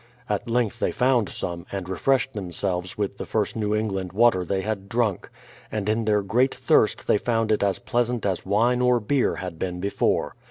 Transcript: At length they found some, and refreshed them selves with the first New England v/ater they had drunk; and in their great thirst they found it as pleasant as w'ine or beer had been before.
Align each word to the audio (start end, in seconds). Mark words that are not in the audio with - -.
At 0.27 0.49
length 0.49 0.79
they 0.79 0.91
found 0.91 1.29
some, 1.29 1.67
and 1.71 1.87
refreshed 1.87 2.33
them 2.33 2.51
selves 2.51 2.97
with 2.97 3.19
the 3.19 3.25
first 3.27 3.55
New 3.55 3.75
England 3.75 4.13
v/ater 4.13 4.43
they 4.43 4.61
had 4.61 4.89
drunk; 4.89 5.29
and 5.71 5.87
in 5.87 6.05
their 6.05 6.23
great 6.23 6.55
thirst 6.55 7.05
they 7.05 7.19
found 7.19 7.51
it 7.51 7.61
as 7.61 7.77
pleasant 7.77 8.25
as 8.25 8.39
w'ine 8.39 8.81
or 8.83 8.99
beer 8.99 9.35
had 9.35 9.59
been 9.59 9.79
before. 9.79 10.33